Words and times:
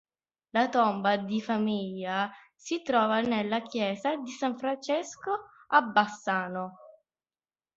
La 0.49 0.67
tomba 0.67 1.15
di 1.17 1.39
famiglia 1.41 2.31
si 2.55 2.81
trova 2.81 3.21
nella 3.21 3.61
chiesa 3.61 4.15
di 4.15 4.31
San 4.31 4.57
Francesco 4.57 5.29
a 5.67 5.81
Bassano. 5.83 6.79